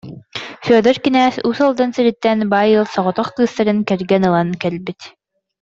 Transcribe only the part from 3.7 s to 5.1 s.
кэргэн ылан кэлбит